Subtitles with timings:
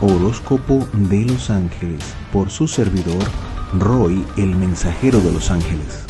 [0.00, 3.18] Horóscopo de los Ángeles por su servidor
[3.76, 6.06] Roy, el mensajero de los ángeles.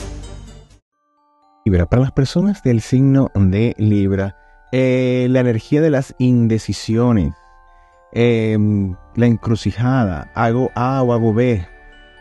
[1.65, 4.37] Libra, para las personas del signo de Libra,
[4.73, 7.33] eh, la energía de las indecisiones,
[8.13, 11.67] em, la encrucijada, hago A o hago B,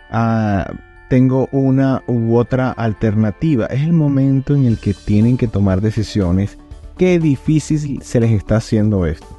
[0.09, 0.71] ah,
[1.09, 3.65] tengo una u otra alternativa.
[3.65, 6.57] Es el momento en el que tienen que tomar decisiones.
[6.97, 9.36] Qué difícil se les está haciendo esto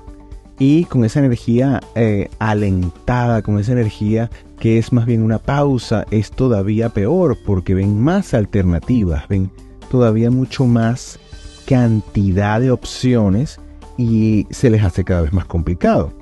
[0.59, 6.05] y con esa energía eh, alentada, con esa energía que es más bien una pausa,
[6.11, 9.51] es todavía peor porque ven más alternativas, ven
[9.91, 11.19] todavía mucho más
[11.67, 13.61] cantidad de opciones
[13.97, 16.13] y se les hace cada vez más complicado.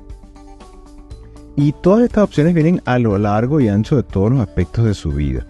[1.57, 4.93] Y todas estas opciones vienen a lo largo y ancho de todos los aspectos de
[4.93, 5.47] su vida.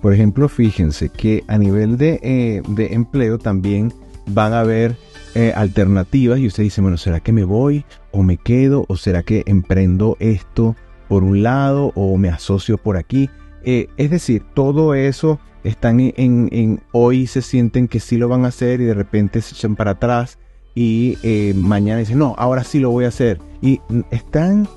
[0.00, 3.92] Por ejemplo, fíjense que a nivel de, eh, de empleo también
[4.26, 4.96] van a haber
[5.34, 9.22] eh, alternativas y usted dice, bueno, ¿será que me voy o me quedo o será
[9.22, 10.74] que emprendo esto
[11.08, 13.30] por un lado o me asocio por aquí?
[13.62, 18.48] Eh, es decir, todo eso están en, hoy se sienten que sí lo van a
[18.48, 20.38] hacer y de repente se echan para atrás
[20.74, 23.38] y eh, mañana dicen, no, ahora sí lo voy a hacer.
[23.60, 24.68] Y están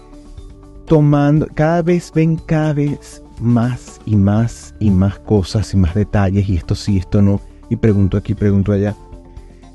[0.86, 6.48] tomando, cada vez ven cada vez más y más y más cosas y más detalles
[6.50, 7.42] y esto sí, esto no.
[7.70, 8.96] Y pregunto aquí, pregunto allá.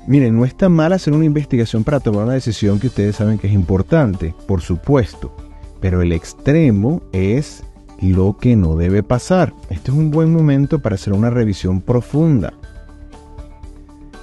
[0.09, 3.45] Miren, no está mal hacer una investigación para tomar una decisión que ustedes saben que
[3.45, 5.35] es importante, por supuesto,
[5.81, 7.63] pero el extremo es
[8.01, 9.53] lo que no debe pasar.
[9.69, 12.53] Este es un buen momento para hacer una revisión profunda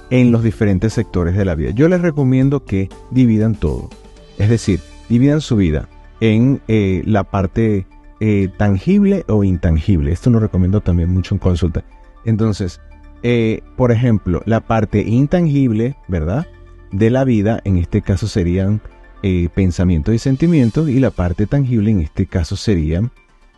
[0.09, 1.69] en los diferentes sectores de la vida.
[1.69, 3.89] Yo les recomiendo que dividan todo,
[4.37, 5.87] es decir, dividan su vida
[6.19, 7.87] en eh, la parte
[8.19, 10.11] eh, tangible o intangible.
[10.11, 11.85] Esto lo recomiendo también mucho en consulta.
[12.25, 12.81] Entonces,
[13.23, 16.47] eh, por ejemplo, la parte intangible, ¿verdad?
[16.91, 18.81] De la vida, en este caso serían
[19.23, 23.11] eh, pensamientos y sentimientos, y la parte tangible, en este caso serían,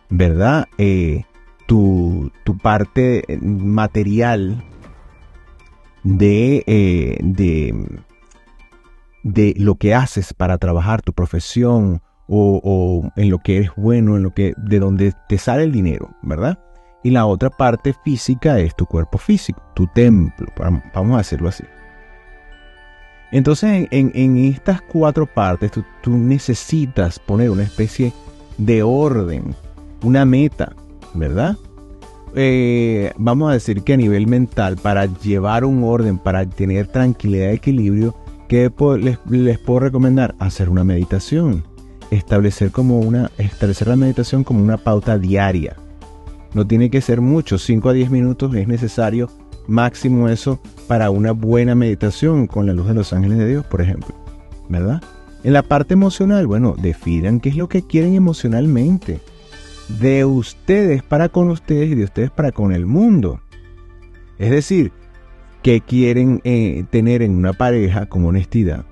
[0.08, 0.68] ¿verdad?
[0.78, 1.24] Eh,
[1.66, 4.64] tu, parte material
[6.02, 6.64] de,
[7.22, 8.00] de,
[9.22, 14.16] de, lo que haces para trabajar, tu profesión, o, o en lo que eres bueno,
[14.16, 16.58] en lo que, de donde te sale el dinero, ¿verdad?
[17.02, 20.46] Y la otra parte física es tu cuerpo físico, tu templo,
[20.94, 21.64] vamos a hacerlo así.
[23.32, 25.70] Entonces en, estas cuatro partes
[26.02, 28.12] tú, necesitas poner una especie
[28.58, 29.54] de orden,
[30.02, 30.74] una meta,
[31.14, 31.56] ¿verdad?
[32.34, 37.50] Eh, vamos a decir que a nivel mental, para llevar un orden, para tener tranquilidad
[37.50, 38.14] y equilibrio,
[38.48, 40.34] ¿qué les, les puedo recomendar?
[40.38, 41.64] Hacer una meditación.
[42.10, 45.76] Establecer, como una, establecer la meditación como una pauta diaria
[46.54, 49.30] no tiene que ser mucho, 5 a 10 minutos es necesario,
[49.66, 53.80] máximo eso, para una buena meditación con la luz de los ángeles de Dios, por
[53.80, 54.14] ejemplo.
[54.68, 55.02] ¿Verdad?
[55.42, 59.20] En la parte emocional, bueno, definan qué es lo que quieren emocionalmente.
[60.00, 63.40] De ustedes para con ustedes y de ustedes para con el mundo.
[64.38, 64.92] Es decir,
[65.62, 68.84] qué quieren eh, tener en una pareja con honestidad.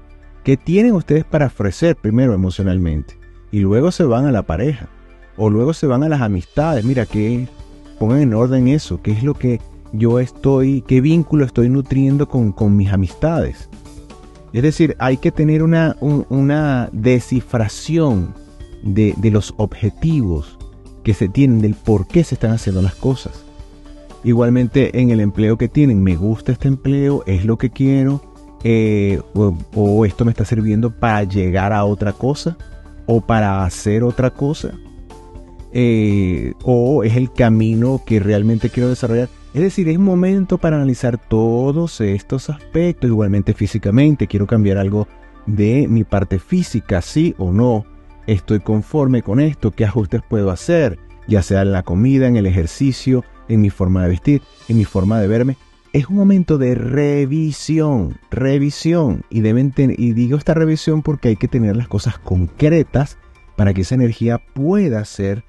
[0.43, 3.19] ¿Qué tienen ustedes para ofrecer primero emocionalmente?
[3.51, 4.89] Y luego se van a la pareja.
[5.39, 6.85] O luego se van a las amistades.
[6.85, 7.49] Mira, que
[7.99, 9.01] pongan en orden eso.
[9.01, 9.61] ¿Qué es lo que
[9.93, 13.69] yo estoy, qué vínculo estoy nutriendo con, mis amistades?
[14.53, 18.35] Es decir, hay que tener una, una descifración
[18.83, 20.59] de, los objetivos
[21.03, 23.45] que se tienen, del por qué se están haciendo las cosas.
[24.25, 28.21] Igualmente en el empleo que tienen, me gusta este empleo, es lo que quiero,
[28.65, 32.57] eh, o, esto me está sirviendo para llegar a otra cosa,
[33.07, 34.73] o para hacer otra cosa.
[35.73, 39.29] Eh, o es el camino que realmente quiero desarrollar.
[39.55, 44.27] Es decir, es momento para analizar todos estos aspectos, igualmente físicamente.
[44.27, 45.09] Quiero cambiar algo
[45.47, 47.85] de mi parte física, sí o no.
[48.27, 52.47] Estoy conforme con esto, qué ajustes puedo hacer, ya sea en la comida, en el
[52.47, 55.57] ejercicio, en mi forma de vestir, en mi forma de verme.
[55.95, 59.23] Es un momento de revisión, revisión.
[59.31, 63.17] Y, y digo esta revisión porque hay que tener las cosas concretas
[63.57, 65.43] para que esa energía pueda ser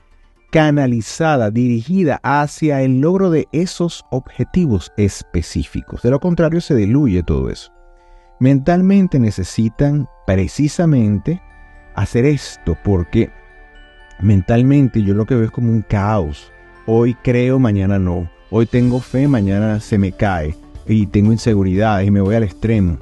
[0.51, 6.01] canalizada, dirigida hacia el logro de esos objetivos específicos.
[6.01, 7.71] De lo contrario, se diluye todo eso.
[8.39, 11.41] Mentalmente necesitan precisamente
[11.95, 13.29] hacer esto porque
[14.21, 16.51] mentalmente yo lo que veo es como un caos.
[16.85, 18.29] Hoy creo, mañana no.
[18.49, 20.55] Hoy tengo fe, mañana se me cae.
[20.87, 22.97] Y tengo inseguridad y me voy al extremo.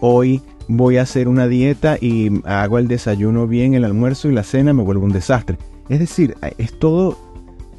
[0.00, 4.42] Hoy voy a hacer una dieta y hago el desayuno bien, el almuerzo y la
[4.42, 5.58] cena me vuelvo un desastre.
[5.88, 7.18] Es decir, es todo,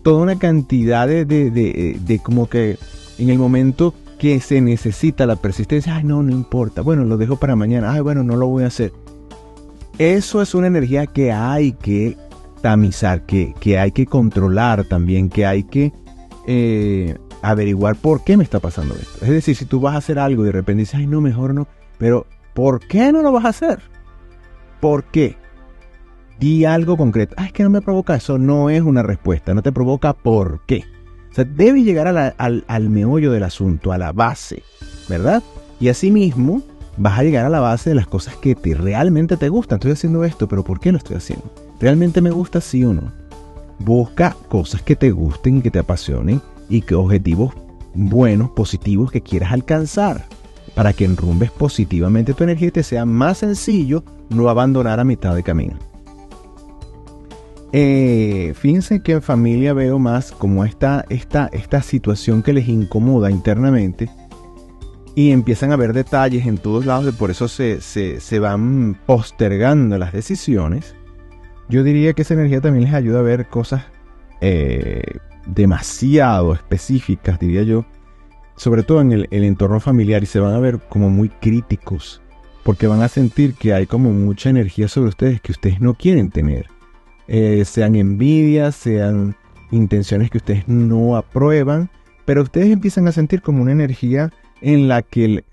[0.03, 2.77] toda una cantidad de, de, como que
[3.17, 7.37] en el momento que se necesita la persistencia, ay no, no importa, bueno, lo dejo
[7.37, 8.93] para mañana, ay bueno, no lo voy a hacer.
[9.97, 12.17] eso es una energía que hay que
[12.61, 15.91] tamizar, que, que hay que controlar también, que hay que
[16.47, 19.25] eh, averiguar por qué me está pasando esto.
[19.25, 21.53] Es decir, si tú vas a hacer algo y de repente dices, ay, no, mejor
[21.53, 21.67] no,
[21.97, 23.79] pero ¿por qué no lo vas a hacer?
[24.79, 25.37] ¿Por qué?
[26.39, 27.35] Di algo concreto.
[27.37, 28.39] Ah, es que no me provoca eso.
[28.39, 29.53] No es una respuesta.
[29.53, 30.83] No te provoca por qué.
[31.31, 34.63] O sea, debe llegar al, al, meollo del asunto, a la base,
[35.09, 35.43] ¿verdad?
[35.81, 36.61] Y asimismo,
[36.97, 39.77] vas a llegar a la base de las cosas que te, realmente te gustan.
[39.77, 41.53] Estoy haciendo esto, pero ¿por qué lo estoy haciendo?
[41.81, 43.11] ¿Realmente me gusta sí o no?
[43.79, 47.53] Busca cosas que te gusten que te apasionen y que objetivos
[47.93, 50.25] buenos, positivos que quieras alcanzar
[50.75, 55.33] para que enrumbes positivamente tu energía y te sea más sencillo no abandonar a mitad
[55.33, 55.79] de camino.
[57.71, 63.31] Eh, fíjense que en familia veo más como esta, esta, esta situación que les incomoda
[63.31, 64.09] internamente
[65.15, 69.97] y empiezan a ver detalles en todos lados, y por eso se, se, van postergando
[69.97, 70.93] las decisiones.
[71.69, 73.83] Yo diría que esa energía también les ayuda a ver cosas
[74.41, 75.01] eh,
[75.47, 77.85] demasiado específicas, diría yo,
[78.55, 82.21] sobre todo en el, entorno familiar, y se van a ver como muy críticos,
[82.63, 86.29] porque van a sentir que hay como mucha energía sobre ustedes que ustedes no quieren
[86.29, 86.67] tener.
[87.27, 89.35] Eh, sean envidias, sean
[89.71, 91.89] intenciones que ustedes no aprueban,
[92.25, 94.31] pero ustedes empiezan a sentir como una energía
[94.61, 95.43] en la que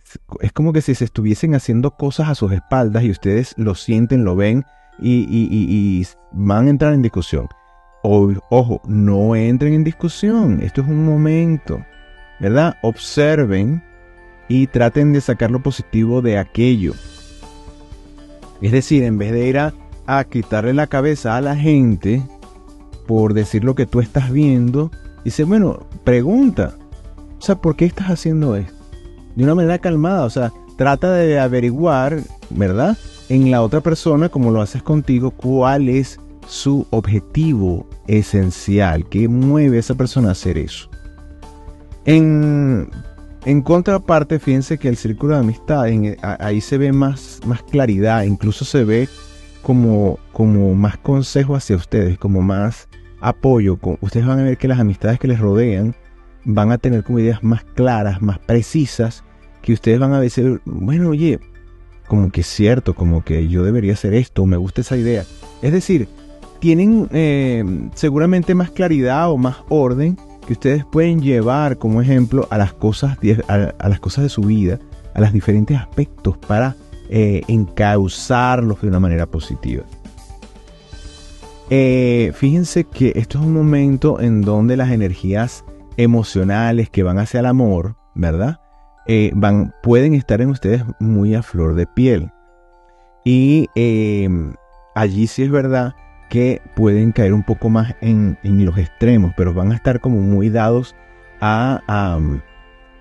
[0.40, 4.24] es como que si se estuviesen haciendo cosas a sus espaldas y ustedes lo sienten,
[4.24, 4.64] lo ven
[5.00, 7.48] y, y van a entrar en discusión
[8.02, 10.60] ojo, no entren en discusión.
[10.62, 11.84] Esto es un momento,
[12.42, 12.76] ¿verdad?
[12.82, 13.84] Observen
[14.48, 16.92] y traten de sacar lo positivo de aquello.
[18.60, 19.72] Es decir, en vez de ir a,
[20.28, 22.22] quitarle la cabeza a la gente
[23.06, 24.90] por decir lo que tú estás viendo,
[25.24, 26.74] dice, bueno, pregunta.
[27.38, 28.74] O sea, ¿por qué estás haciendo esto?
[29.36, 32.98] De una manera calmada, o sea, trata de averiguar, ¿verdad?
[33.28, 39.76] En la otra persona, como lo haces contigo, cuál es su objetivo esencial, que mueve
[39.76, 40.91] a esa persona a hacer eso.
[42.04, 42.90] En,
[43.64, 45.84] contraparte, fíjense que el círculo de amistad,
[46.22, 49.08] ahí se ve más, más claridad, incluso se ve
[49.62, 52.88] como, como más consejo hacia ustedes, como más
[53.20, 53.78] apoyo.
[54.00, 55.94] Ustedes van a ver que las amistades que les rodean
[56.44, 59.24] van a tener como ideas más claras, más precisas,
[59.62, 61.38] que ustedes van a decir, bueno, oye,
[62.08, 65.24] como que es cierto, como que yo debería hacer esto, me gusta esa idea.
[65.62, 66.08] Es decir,
[66.58, 67.64] tienen eh,
[67.94, 73.18] seguramente más claridad o más orden que ustedes pueden llevar como ejemplo a las cosas,
[73.48, 74.78] a, las cosas de su vida,
[75.14, 76.76] a los diferentes aspectos para
[77.08, 79.84] eh, encauzarlos de una manera positiva.
[81.70, 85.64] Eh, fíjense que esto es un momento en donde las energías
[85.96, 88.58] emocionales que van hacia el amor, ¿verdad?
[89.34, 92.30] van, pueden estar en ustedes muy a flor de piel.
[93.24, 93.68] Y
[94.94, 95.94] allí sí es verdad
[96.32, 100.48] que pueden caer un poco más en, los extremos, pero van a estar como muy
[100.48, 100.96] dados
[101.42, 102.18] a,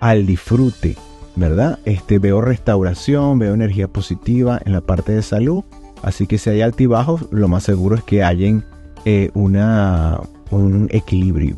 [0.01, 0.97] al disfrute,
[1.37, 1.79] ¿verdad?
[1.85, 5.63] Este, veo restauración, veo energía positiva en la parte de salud,
[6.03, 8.65] así que si hay altibajos, lo más seguro es que hayan
[9.05, 10.19] eh, una,
[10.49, 11.55] un equilibrio.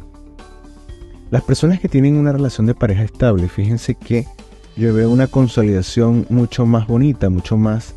[1.32, 4.28] Las personas que tienen una relación de pareja estable, fíjense que
[4.78, 7.96] yo veo una consolidación mucho más bonita, mucho más,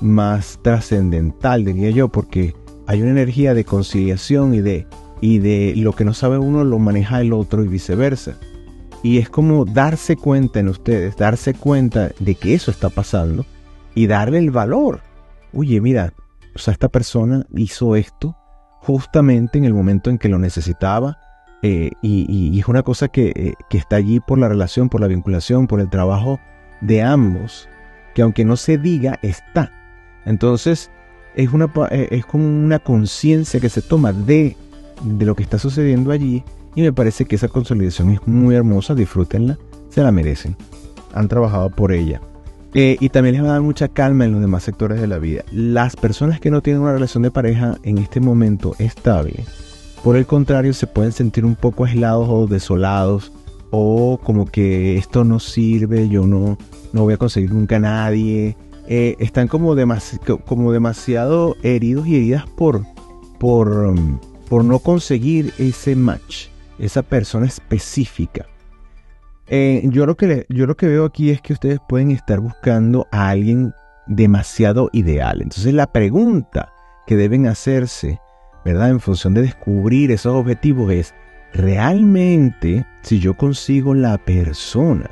[0.00, 2.54] más trascendental, diría yo, porque
[2.86, 4.86] hay una energía de conciliación y de,
[5.20, 8.36] y de lo que no sabe uno lo maneja el otro y viceversa.
[9.02, 13.44] Y es como darse cuenta en ustedes, darse cuenta de que eso está pasando
[13.94, 15.00] y darle el valor.
[15.52, 16.12] Oye, mira,
[16.54, 18.36] o sea, esta persona hizo esto
[18.80, 21.18] justamente en el momento en que lo necesitaba
[21.62, 25.06] eh, y, es una cosa que, eh, que está allí por la relación, por la
[25.06, 26.38] vinculación, por el trabajo
[26.80, 27.68] de ambos,
[28.14, 29.72] que aunque no se diga, está.
[30.24, 30.90] Entonces,
[31.36, 34.56] es, una, eh, es como una conciencia que se toma de,
[35.04, 36.42] de lo que está sucediendo allí
[36.74, 39.58] y me parece que esa consolidación es muy hermosa, disfrútenla,
[39.90, 40.56] se la merecen,
[41.14, 42.20] han trabajado por ella.
[42.74, 45.18] Eh, y también les va a dar mucha calma en los demás sectores de la
[45.18, 45.44] vida.
[45.50, 49.44] Las personas que no tienen una relación de pareja en este momento estable,
[50.04, 53.32] por el contrario, se pueden sentir un poco aislados o desolados
[53.70, 56.58] o como que esto no sirve, yo no,
[56.92, 58.56] no voy a conseguir nunca a nadie,
[58.88, 59.74] eh, están como,
[60.44, 62.82] como demasiado heridos y heridas por,
[63.38, 68.46] por, um, por no conseguir ese match, esa persona específica.
[69.48, 73.06] Eh, yo, lo que yo lo que veo aquí es que ustedes pueden estar buscando
[73.12, 73.72] a alguien
[74.06, 75.40] demasiado ideal.
[75.42, 76.72] Entonces la pregunta
[77.06, 78.20] que deben hacerse,
[78.64, 78.90] ¿verdad?
[78.90, 81.14] En función de descubrir esos objetivos es,
[81.52, 85.10] ¿realmente si yo consigo la persona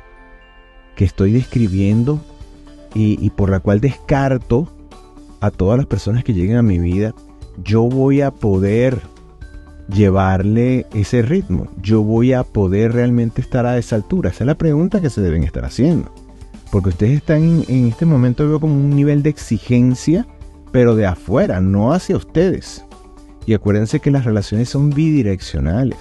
[0.95, 2.21] que estoy describiendo
[2.95, 4.71] y, por la cual descarto
[5.41, 7.13] a todas las personas que lleguen a mi vida,
[7.63, 9.01] yo voy a poder
[9.89, 11.67] llevarle ese ritmo?
[11.81, 14.29] ¿Yo voy a poder realmente estar a esa altura?
[14.29, 16.11] Esa es la pregunta que se deben estar haciendo.
[16.71, 20.25] Porque ustedes están en, este momento, veo como un nivel de exigencia,
[20.71, 22.83] pero de afuera, no hacia ustedes.
[23.45, 25.97] Y acuérdense que las relaciones son bidireccionales.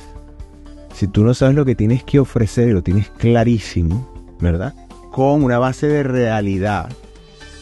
[0.95, 4.09] Si tú no sabes lo que tienes que ofrecer y lo tienes clarísimo,
[4.41, 4.75] ¿verdad?
[5.15, 6.91] Con una base de realidad.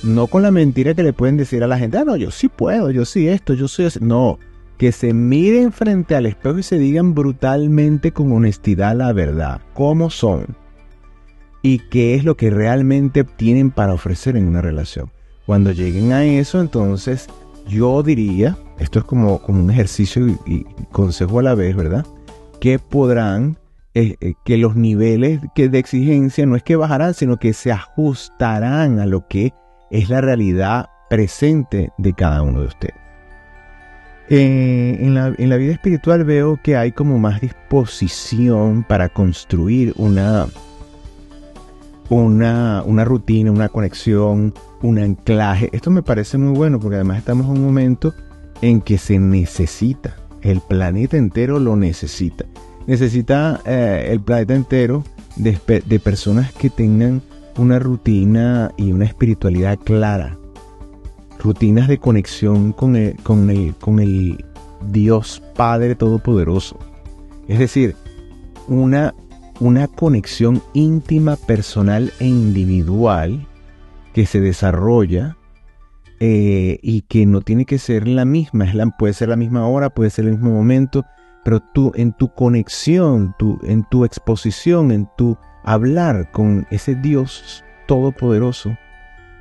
[0.02, 2.49] No con la mentira que le pueden decir a la gente, ah, no, yo sí
[2.49, 3.99] puedo, yo sí esto, yo soy así.
[4.00, 4.38] No,
[4.78, 10.09] que se miren frente al espejo y se digan brutalmente con honestidad la verdad, cómo
[10.09, 10.56] son
[11.62, 15.11] y qué es lo que realmente tienen para ofrecer en una relación.
[15.47, 17.28] Cuando lleguen a eso, entonces
[17.68, 22.06] yo diría, esto es como, como un ejercicio y, consejo a la vez, ¿verdad?
[22.61, 23.56] Que podrán,
[23.94, 27.72] eh, eh, que los niveles que de exigencia no es que bajarán, sino que se
[27.72, 29.52] ajustarán a lo que
[29.90, 32.94] es la realidad presente de cada uno de ustedes.
[34.30, 40.46] Eh, en, la, vida espiritual veo que hay como más disposición para construir una,
[42.08, 45.68] una, una rutina, una conexión, un anclaje.
[45.72, 48.14] Esto me parece muy bueno porque además estamos en un momento
[48.62, 50.16] en que se necesita.
[50.40, 52.46] El planeta entero lo necesita.
[52.86, 55.04] Necesita eh, el planeta entero
[55.36, 55.52] de,
[55.98, 57.22] personas que tengan
[57.56, 60.38] una rutina y una espiritualidad clara
[61.38, 64.44] rutinas de conexión con el, con el, con el
[64.90, 66.78] Dios Padre Todopoderoso.
[67.48, 67.96] Es decir,
[68.68, 69.14] una,
[69.60, 73.46] una conexión íntima, personal e individual
[74.12, 75.36] que se desarrolla
[76.20, 79.66] eh, y que no tiene que ser la misma, es la, puede ser la misma
[79.66, 81.04] hora, puede ser el mismo momento,
[81.44, 87.64] pero tú en tu conexión, tu, en tu exposición, en tu hablar con ese Dios
[87.87, 88.76] todopoderoso,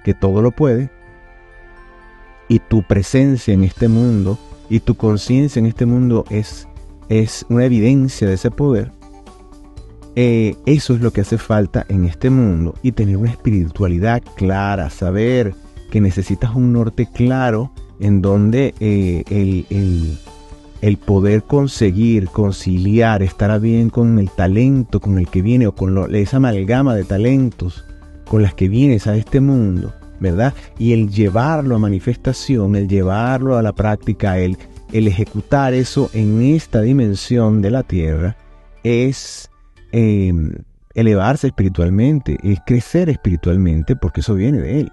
[0.03, 0.91] que todo lo puede,
[2.47, 4.37] y tu presencia en este mundo
[4.69, 6.67] y tu conciencia en este mundo es,
[7.07, 8.91] es una evidencia de ese poder,
[10.15, 14.89] eh, eso es lo que hace falta en este mundo y tener una espiritualidad clara,
[14.89, 15.55] saber
[15.89, 19.23] que necesitas un norte claro en donde eh,
[19.69, 20.17] el,
[20.97, 26.37] poder conseguir, conciliar, estar bien con el talento con el que viene o con esa
[26.37, 27.85] amalgama de talentos
[28.27, 30.53] con las que vienes a este mundo, ¿verdad?
[30.79, 34.57] Y el llevarlo a manifestación, el llevarlo a la práctica, el,
[34.91, 38.37] el ejecutar eso en esta dimensión de la tierra,
[38.83, 39.49] es
[39.91, 40.53] em,
[40.93, 44.91] elevarse espiritualmente, es crecer espiritualmente, porque eso viene de él.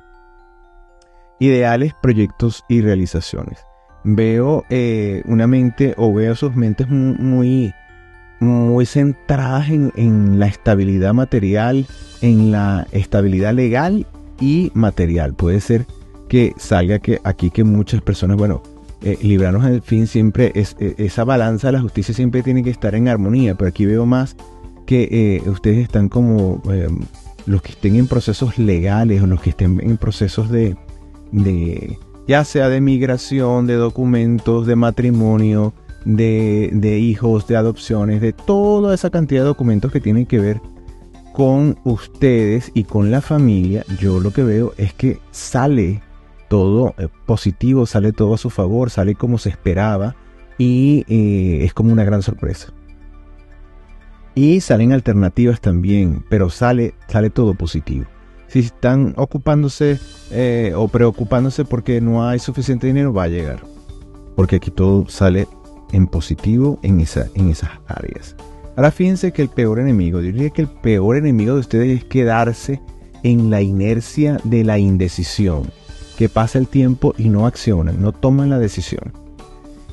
[1.41, 3.59] Ideales, proyectos y realizaciones.
[4.05, 7.75] Veo eh, una mente o veo sus mentes muy,
[8.41, 11.87] muy centradas en, en, la estabilidad material,
[12.21, 14.07] en la estabilidad legal
[14.41, 15.35] y material.
[15.35, 15.87] Puede ser
[16.29, 18.63] que salga que aquí que muchas personas, bueno,
[19.01, 22.97] eh, librarnos al fin siempre es eh, esa balanza la justicia siempre tiene que estar
[22.97, 24.35] en armonía, pero aquí veo más
[24.87, 25.09] que
[25.45, 26.99] eh, ustedes están como em,
[27.47, 30.77] los que estén en procesos legales o los que estén en procesos de
[32.29, 35.73] ya sea de migración, de documentos, de matrimonio,
[36.05, 40.61] de, hijos, de adopciones, de toda esa cantidad de documentos que tienen que ver
[41.33, 46.03] con ustedes y con la familia, yo lo que veo es que sale
[46.49, 50.15] todo eh, positivo, sale todo a su favor, sale como se esperaba
[50.59, 52.75] y eh, es como una gran sorpresa.
[54.35, 58.07] Y salen alternativas también, pero sale, sale todo positivo.
[58.49, 59.99] Si están ocupándose
[60.31, 63.63] eh, o preocupándose porque no hay suficiente dinero, va a llegar.
[64.37, 65.47] Porque aquí todo sale
[65.93, 68.37] en positivo en, esa, en esas áreas.
[68.77, 72.81] Ahora fíjense que el peor enemigo, diría que el peor enemigo de ustedes es quedarse
[73.23, 75.71] en la inercia de la indecisión,
[76.17, 79.13] que pasa el tiempo y no accionan, no toman la decisión.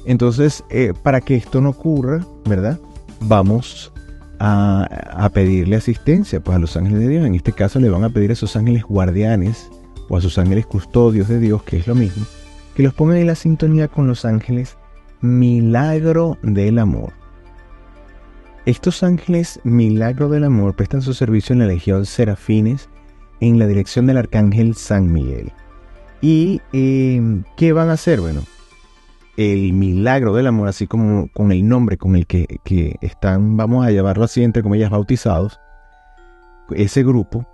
[0.06, 2.80] Entonces, eh, para que esto no ocurra, ¿verdad?
[3.22, 3.92] Vamos
[4.40, 7.26] a, pedirle asistencia pues, a los ángeles de Dios.
[7.26, 9.70] En este caso le van a pedir a esos ángeles guardianes
[10.10, 12.26] o a sus ángeles custodios de Dios, que es lo mismo,
[12.76, 14.78] que los pongan en la sintonía con los ángeles
[15.22, 17.14] milagro del amor.
[18.66, 22.90] Estos ángeles milagro del amor prestan su servicio en la Legión Serafines
[23.40, 25.52] en la dirección del Arcángel San Miguel.
[26.22, 28.22] ¿Y em, qué van a hacer?
[28.22, 28.42] Bueno,
[29.38, 33.86] el milagro del amor, así como con el nombre con el que, que están, vamos
[33.86, 35.60] a llevarlo así, entre comillas, bautizados,
[36.72, 37.46] ese grupo,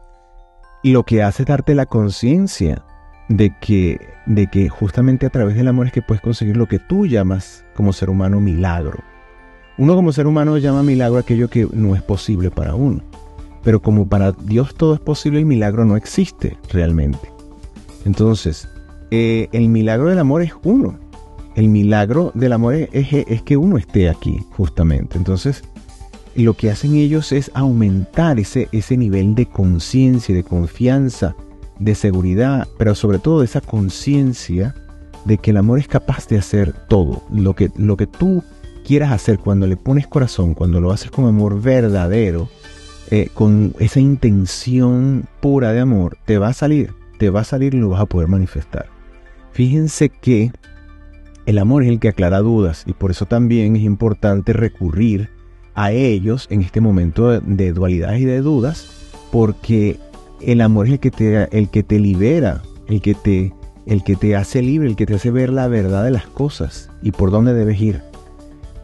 [0.83, 2.83] lo que hace es darte la conciencia
[3.29, 6.79] de que, de que justamente a través del amor es que puedes conseguir lo que
[6.79, 8.99] tú llamas como ser humano milagro.
[9.77, 13.01] Uno como ser humano llama milagro aquello que no es posible para uno.
[13.63, 17.31] Pero como para Dios todo es posible, el milagro no existe realmente.
[18.05, 18.67] Entonces,
[19.11, 20.99] eh, el milagro del amor es uno.
[21.55, 25.17] El milagro del amor es, es, que uno esté aquí, justamente.
[25.17, 25.63] Entonces,
[26.35, 31.35] lo que hacen ellos es aumentar ese, nivel de conciencia, de confianza,
[31.79, 34.75] de seguridad, pero sobre todo de esa conciencia
[35.25, 37.21] de que el amor es capaz de hacer todo.
[37.31, 38.43] Lo que, lo que tú
[38.85, 42.49] quieras hacer cuando le pones corazón, cuando lo haces con amor verdadero,
[43.09, 47.73] eh, con esa intención pura de amor, te va a salir, te va a salir
[47.73, 48.87] y lo vas a poder manifestar.
[49.51, 50.51] Fíjense que
[51.45, 55.29] el amor es el que aclara dudas y por eso también es importante recurrir
[55.73, 59.97] a ellos en este momento de, dualidades y de dudas, porque
[60.41, 63.53] el amor es el que te, el que te libera, el que te,
[63.85, 66.89] el que te hace libre, el que te hace ver la verdad de las cosas
[67.01, 68.01] y por dónde debes ir.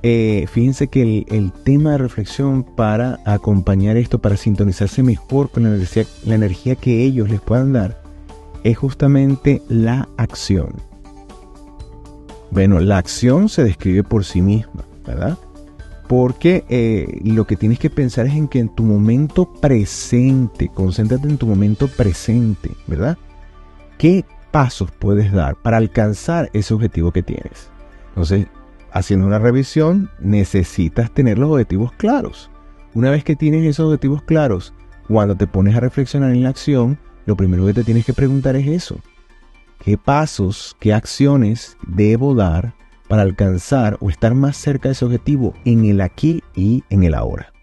[0.03, 5.69] Eh, fíjense que el, tema de reflexión para acompañar esto, para sintonizarse mejor con la
[5.69, 8.01] energía, la energía que ellos les puedan dar,
[8.63, 10.69] es justamente la acción.
[12.51, 15.37] Bueno, la acción se describe por sí misma, ¿verdad?
[16.07, 21.27] Porque eh, lo que tienes que pensar es en que en tu momento presente, concéntrate
[21.27, 23.17] en tu momento presente, ¿verdad?
[23.97, 27.69] ¿Qué pasos puedes dar para alcanzar ese objetivo que tienes?
[28.09, 28.47] Entonces,
[28.91, 32.49] haciendo una revisión, necesitas tener los objetivos claros.
[32.93, 34.73] Una vez que tienes esos objetivos claros,
[35.07, 38.55] cuando te pones a reflexionar en la acción, lo primero que te tienes que preguntar
[38.55, 38.99] es eso.
[39.79, 42.73] ¿Qué pasos, qué acciones debo dar
[43.07, 47.13] para alcanzar o estar más cerca de ese objetivo en el aquí y en el
[47.13, 47.53] ahora?